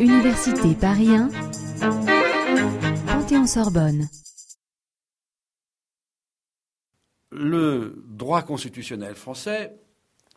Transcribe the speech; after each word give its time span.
Université 0.00 0.74
Paris 0.80 1.08
1, 1.08 1.28
Panthéon-Sorbonne. 3.06 4.08
Le 7.32 8.04
droit 8.06 8.42
constitutionnel 8.42 9.14
français 9.14 9.74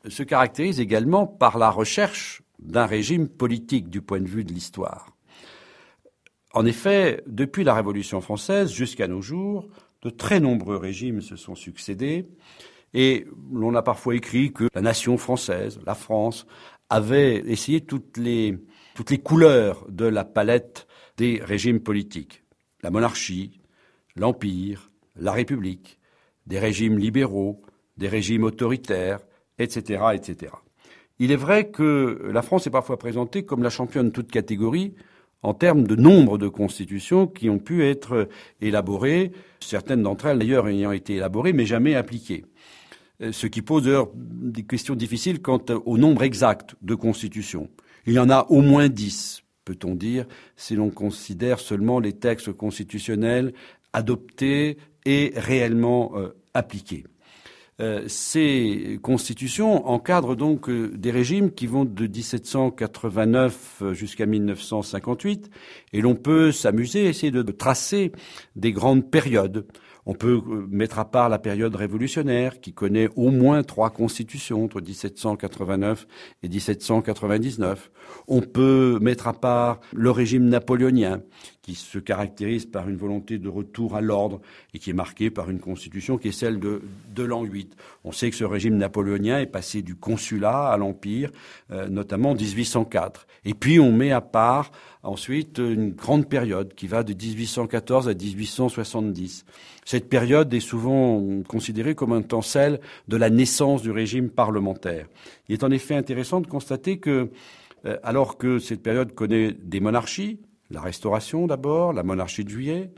se 0.08 0.24
caractérise 0.24 0.80
également 0.80 1.28
par 1.28 1.58
la 1.58 1.70
recherche 1.70 2.42
d'un 2.60 2.86
régime 2.86 3.28
politique 3.28 3.90
du 3.90 4.02
point 4.02 4.20
de 4.20 4.28
vue 4.28 4.44
de 4.44 4.54
l'histoire. 4.54 5.16
En 6.54 6.66
effet, 6.66 7.24
depuis 7.28 7.64
la 7.64 7.76
Révolution 7.76 8.22
française 8.22 8.72
jusqu'à 8.72 9.08
nos 9.08 9.22
jours, 9.22 9.68
de 10.02 10.10
très 10.10 10.40
nombreux 10.40 10.78
régimes 10.78 11.22
se 11.22 11.36
sont 11.36 11.56
succédés 11.56 12.28
et 12.94 13.26
l'on 13.52 13.76
a 13.76 13.82
parfois 13.82 14.16
écrit 14.16 14.54
que 14.54 14.70
la 14.74 14.82
nation 14.82 15.18
française, 15.18 15.80
la 15.86 15.96
France, 15.96 16.48
avait 16.90 17.44
essayé 17.48 17.82
toutes 17.82 18.18
les, 18.18 18.58
toutes 18.96 19.12
les 19.12 19.18
couleurs 19.18 19.86
de 19.90 20.06
la 20.06 20.24
palette 20.24 20.88
des 21.18 21.42
régimes 21.44 21.82
politiques. 21.82 22.44
La 22.84 22.92
monarchie, 22.92 23.60
l'empire, 24.16 24.92
la 25.16 25.32
république, 25.32 26.00
des 26.46 26.60
régimes 26.60 26.98
libéraux, 26.98 27.62
des 27.98 28.08
régimes 28.08 28.44
autoritaires, 28.44 29.20
etc., 29.60 30.04
etc. 30.14 30.54
Il 31.20 31.32
est 31.32 31.38
vrai 31.38 31.70
que 31.70 32.30
la 32.32 32.42
France 32.42 32.68
est 32.68 32.72
parfois 32.72 32.98
présentée 32.98 33.44
comme 33.44 33.64
la 33.64 33.72
championne 33.72 34.08
de 34.08 34.12
toute 34.12 34.32
catégorie 34.32 34.94
en 35.42 35.54
termes 35.54 35.86
de 35.88 35.96
nombre 35.96 36.38
de 36.38 36.48
constitutions 36.48 37.28
qui 37.28 37.50
ont 37.50 37.60
pu 37.60 37.86
être 37.86 38.28
élaborées, 38.62 39.32
certaines 39.60 40.04
d'entre 40.04 40.28
elles 40.28 40.40
d'ailleurs 40.40 40.68
ayant 40.68 40.92
été 40.92 41.16
élaborées 41.16 41.54
mais 41.54 41.66
jamais 41.66 41.96
appliquées. 41.96 42.46
Euh, 43.22 43.32
ce 43.32 43.48
qui 43.48 43.62
pose 43.62 43.84
d'ailleurs 43.84 44.10
des 44.16 44.64
questions 44.64 44.96
difficiles 44.96 45.42
quant 45.42 45.64
au 45.86 45.98
nombre 45.98 46.24
exact 46.24 46.76
de 46.82 46.96
constitutions. 46.96 47.70
Il 48.06 48.14
y 48.14 48.20
en 48.20 48.30
a 48.30 48.46
au 48.50 48.62
moins 48.62 48.90
dix, 48.90 49.44
peut-on 49.66 49.96
dire, 49.96 50.26
si 50.56 50.76
l'on 50.76 50.90
considère 50.90 51.60
seulement 51.60 52.00
les 52.00 52.14
textes 52.14 52.54
constitutionnels 52.54 53.54
adoptés 53.94 54.78
et 55.06 55.34
réellement 55.36 56.14
euh, 56.16 56.36
appliqués. 56.54 57.06
Euh, 57.80 58.06
ces 58.08 59.00
constitutions 59.04 59.88
encadrent 59.88 60.36
donc 60.36 60.68
euh, 60.68 60.90
des 60.96 61.12
régimes 61.12 61.52
qui 61.52 61.68
vont 61.68 61.86
de 61.86 62.08
1789 62.08 63.84
jusqu'à 63.92 64.26
1958, 64.26 65.52
et 65.94 66.02
l'on 66.02 66.16
peut 66.16 66.52
s'amuser, 66.52 67.06
essayer 67.06 67.32
de 67.32 67.44
tracer 67.52 68.12
des 68.56 68.72
grandes 68.72 69.10
périodes. 69.12 69.68
On 70.10 70.14
peut 70.14 70.42
euh, 70.48 70.66
mettre 70.70 71.00
à 71.00 71.12
part 71.12 71.28
la 71.28 71.38
période 71.38 71.76
révolutionnaire 71.76 72.62
qui 72.62 72.72
connaît 72.72 73.10
au 73.18 73.30
moins 73.30 73.62
trois 73.62 73.90
constitutions 73.90 74.64
entre 74.64 74.80
1789 74.80 76.08
et 76.44 76.48
1799. 76.48 77.92
On 78.30 78.40
peut 78.40 79.00
mettre 79.02 79.28
à 79.28 79.34
part 79.34 79.82
le 79.94 80.10
régime 80.10 80.48
napoléonien 80.48 81.24
qui 81.62 81.76
se 81.76 82.00
caractérise 82.00 82.66
par 82.66 82.88
une 82.88 82.96
volonté 82.96 83.38
de 83.38 83.50
retour 83.50 83.98
à 83.98 84.02
l'ordre 84.02 84.40
et 84.74 84.80
qui 84.80 84.92
est 84.92 84.94
marqué 84.94 85.30
par 85.30 85.50
une 85.50 85.60
constitution 85.60 86.18
qui 86.18 86.30
est 86.30 86.32
celle 86.32 86.62
de, 86.62 86.82
de 87.14 87.24
l'an 87.24 87.44
8. 87.44 87.67
On 88.04 88.12
sait 88.12 88.30
que 88.30 88.36
ce 88.36 88.44
régime 88.44 88.78
napoléonien 88.78 89.40
est 89.40 89.48
passé 89.48 89.82
du 89.82 89.96
consulat 89.96 90.70
à 90.70 90.78
l'empire, 90.78 91.32
euh, 91.72 91.88
notamment 91.90 92.32
en 92.32 92.36
1804. 92.36 93.28
Et 93.46 93.54
puis 93.54 93.80
on 93.80 93.92
met 93.92 94.12
à 94.12 94.22
part 94.22 94.72
ensuite 95.04 95.58
une 95.60 95.92
grande 95.92 96.28
période 96.28 96.74
qui 96.74 96.88
va 96.88 97.04
de 97.04 97.14
1814 97.14 98.10
à 98.10 98.14
1870. 98.14 99.46
Cette 99.86 100.10
période 100.10 100.54
est 100.54 100.60
souvent 100.60 101.24
considérée 101.48 101.96
comme 101.96 102.12
un 102.12 102.22
temps 102.22 102.42
celle 102.42 102.80
de 103.08 103.18
la 103.18 103.30
naissance 103.30 103.82
du 103.82 103.92
régime 103.92 104.30
parlementaire. 104.30 105.08
Il 105.48 105.54
est 105.54 105.64
en 105.64 105.72
effet 105.72 105.96
intéressant 105.96 106.42
de 106.42 106.48
constater 106.48 106.98
que, 106.98 107.32
euh, 107.86 107.98
alors 108.04 108.38
que 108.38 108.60
cette 108.60 108.84
période 108.84 109.14
connaît 109.14 109.54
des 109.54 109.80
monarchies, 109.80 110.40
la 110.70 110.82
Restauration 110.82 111.48
d'abord, 111.48 111.94
la 111.94 112.04
monarchie 112.04 112.44
de 112.44 112.50
juillet, 112.50 112.92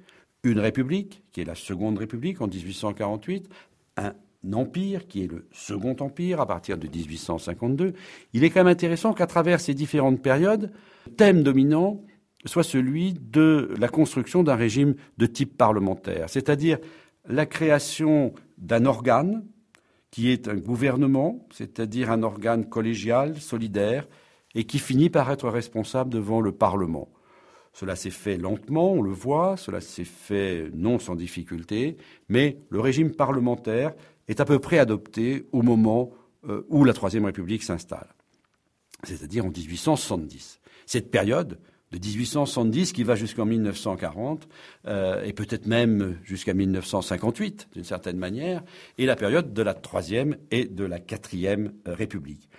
une 0.43 0.59
république, 0.59 1.23
qui 1.31 1.41
est 1.41 1.45
la 1.45 1.55
seconde 1.55 1.97
république 1.97 2.41
en 2.41 2.47
1848, 2.47 3.49
un 3.97 4.13
empire, 4.53 5.07
qui 5.07 5.23
est 5.23 5.31
le 5.31 5.47
second 5.51 5.95
empire 5.99 6.39
à 6.39 6.45
partir 6.45 6.77
de 6.77 6.87
1852. 6.87 7.93
Il 8.33 8.43
est 8.43 8.49
quand 8.49 8.61
même 8.61 8.67
intéressant 8.71 9.13
qu'à 9.13 9.27
travers 9.27 9.59
ces 9.59 9.73
différentes 9.73 10.21
périodes, 10.21 10.71
le 11.07 11.13
thème 11.13 11.43
dominant 11.43 12.01
soit 12.45 12.63
celui 12.63 13.13
de 13.13 13.73
la 13.77 13.89
construction 13.89 14.43
d'un 14.43 14.55
régime 14.55 14.95
de 15.17 15.25
type 15.25 15.57
parlementaire, 15.57 16.29
c'est-à-dire 16.29 16.77
la 17.27 17.45
création 17.45 18.33
d'un 18.57 18.85
organe 18.85 19.45
qui 20.11 20.31
est 20.31 20.47
un 20.47 20.55
gouvernement, 20.55 21.45
c'est-à-dire 21.51 22.11
un 22.11 22.23
organe 22.23 22.67
collégial, 22.67 23.39
solidaire, 23.39 24.07
et 24.55 24.63
qui 24.63 24.79
finit 24.79 25.09
par 25.09 25.29
être 25.31 25.49
responsable 25.49 26.09
devant 26.09 26.41
le 26.41 26.51
Parlement. 26.51 27.09
Cela 27.73 27.95
s'est 27.95 28.09
fait 28.09 28.37
lentement, 28.37 28.93
on 28.93 29.01
le 29.01 29.11
voit, 29.11 29.55
cela 29.55 29.79
s'est 29.79 30.03
fait 30.03 30.71
non 30.73 30.97
sans 30.97 31.15
difficulté, 31.15 31.97
mais 32.27 32.57
le 32.69 32.79
régime 32.79 33.11
parlementaire 33.11 33.93
est 34.29 34.39
à 34.39 34.45
peu 34.45 34.59
près 34.59 34.79
adopté 34.79 35.47
au 35.51 35.61
moment 35.61 36.11
euh, 36.47 36.65
où 36.69 36.85
la 36.85 36.93
Troisième 36.93 37.25
République 37.25 37.63
s'installe, 37.63 38.07
c'est-à-dire 39.03 39.45
en 39.45 39.49
1870. 39.49 40.61
Cette 40.85 41.11
période 41.11 41.59
de 41.91 41.97
1870 41.97 42.93
qui 42.93 43.03
va 43.03 43.15
jusqu'en 43.15 43.45
1940 43.45 44.47
euh, 44.85 45.23
et 45.23 45.33
peut-être 45.33 45.65
même 45.65 46.17
jusqu'à 46.23 46.53
1958 46.53 47.69
d'une 47.73 47.83
certaine 47.83 48.17
manière, 48.17 48.63
est 48.97 49.05
la 49.05 49.15
période 49.15 49.53
de 49.53 49.61
la 49.61 49.73
Troisième 49.73 50.37
et 50.51 50.65
de 50.65 50.85
la 50.85 50.99
Quatrième 50.99 51.73
République. 51.85 52.49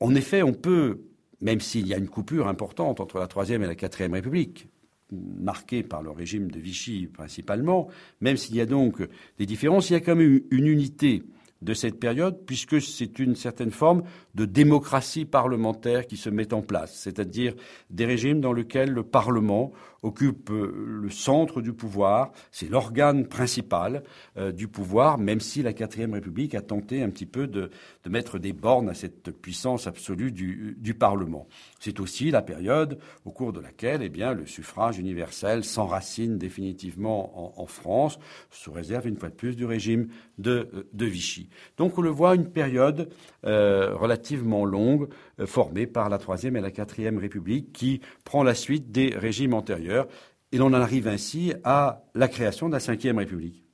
En 0.00 0.14
effet, 0.14 0.42
on 0.42 0.52
peut 0.52 1.00
même 1.40 1.60
s'il 1.60 1.86
y 1.86 1.94
a 1.94 1.98
une 1.98 2.08
coupure 2.08 2.48
importante 2.48 3.00
entre 3.00 3.18
la 3.18 3.28
Troisième 3.28 3.62
et 3.62 3.66
la 3.66 3.74
Quatrième 3.74 4.12
République, 4.12 4.68
marquée 5.12 5.82
par 5.82 6.02
le 6.02 6.10
régime 6.10 6.50
de 6.50 6.58
Vichy 6.58 7.06
principalement, 7.06 7.88
même 8.20 8.36
s'il 8.36 8.56
y 8.56 8.60
a 8.60 8.66
donc 8.66 9.02
des 9.38 9.46
différences, 9.46 9.90
il 9.90 9.94
y 9.94 9.96
a 9.96 10.00
quand 10.00 10.16
même 10.16 10.40
une 10.50 10.66
unité 10.66 11.22
de 11.62 11.74
cette 11.74 12.00
période, 12.00 12.44
puisque 12.46 12.80
c'est 12.80 13.18
une 13.18 13.36
certaine 13.36 13.70
forme 13.70 14.02
de 14.34 14.44
démocratie 14.44 15.24
parlementaire 15.24 16.06
qui 16.06 16.16
se 16.16 16.30
met 16.30 16.54
en 16.54 16.62
place, 16.62 16.94
c'est-à-dire 16.94 17.54
des 17.90 18.06
régimes 18.06 18.40
dans 18.40 18.52
lesquels 18.52 18.90
le 18.90 19.02
Parlement 19.02 19.72
occupe 20.02 20.50
euh, 20.50 20.72
le 20.86 21.10
centre 21.10 21.60
du 21.60 21.72
pouvoir, 21.72 22.32
c'est 22.50 22.68
l'organe 22.70 23.26
principal 23.26 24.02
euh, 24.36 24.52
du 24.52 24.68
pouvoir, 24.68 25.18
même 25.18 25.40
si 25.40 25.62
la 25.62 25.72
quatrième 25.72 26.14
République 26.14 26.54
a 26.54 26.62
tenté 26.62 27.02
un 27.02 27.10
petit 27.10 27.26
peu 27.26 27.46
de, 27.46 27.70
mettre 28.08 28.38
des 28.38 28.52
bornes 28.52 28.88
à 28.88 28.94
cette 28.94 29.30
puissance 29.30 29.86
absolue 29.86 30.32
du, 30.32 30.94
Parlement. 30.98 31.46
C'est 31.78 32.00
aussi 32.00 32.30
la 32.30 32.42
période 32.42 32.98
au 33.24 33.30
cours 33.30 33.52
de 33.52 33.60
laquelle 33.60 34.02
eh 34.02 34.08
bien, 34.08 34.34
le 34.34 34.44
suffrage 34.44 34.98
universel 34.98 35.64
s'enracine 35.64 36.36
définitivement 36.36 37.60
en, 37.60 37.66
France, 37.66 38.18
sous 38.50 38.72
réserve 38.72 39.06
une 39.06 39.16
fois 39.16 39.28
de 39.28 39.34
plus 39.34 39.54
du 39.54 39.64
régime 39.64 40.08
de, 40.38 40.88
de 40.92 41.06
Vichy. 41.06 41.48
Donc 41.76 41.98
on 41.98 42.02
le 42.02 42.10
voit, 42.10 42.34
une 42.34 42.50
période 42.50 43.08
euh, 43.44 43.94
relativement 43.94 44.64
longue, 44.64 45.08
euh, 45.38 45.46
formée 45.46 45.86
par 45.86 46.08
la 46.08 46.18
Troisième 46.18 46.56
et 46.56 46.60
la 46.60 46.70
Quatrième 46.70 47.18
République, 47.18 47.72
qui 47.72 48.00
prend 48.24 48.42
la 48.42 48.54
suite 48.54 48.90
des 48.90 49.14
régimes 49.16 49.54
antérieurs. 49.54 50.06
Et 50.52 50.58
l'on 50.58 50.66
en 50.66 50.74
arrive 50.74 51.06
ainsi 51.06 51.54
à 51.64 52.02
la 52.14 52.28
création 52.28 52.68
de 52.68 52.72
la 52.72 52.80
Cinquième 52.80 53.18
République. 53.18 53.69